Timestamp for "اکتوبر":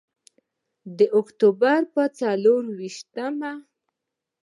1.19-1.79